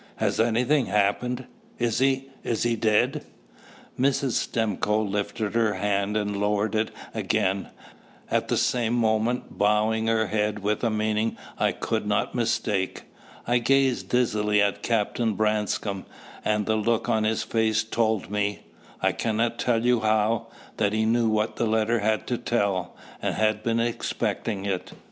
[0.15, 1.45] "Has anything happened?
[1.77, 3.23] is he is he dead?"
[3.99, 4.31] Mrs.
[4.31, 7.69] Stimcoe lifted her hand and lowered it again,
[8.31, 13.03] at the same moment bowing her head with a meaning I could not mistake.
[13.45, 16.07] I gazed dizzily at Captain Branscome,
[16.43, 18.61] and the look on his face told me
[19.03, 20.47] I cannot tell you how
[20.77, 24.93] that he knew what the letter had to tell, and had been expecting it.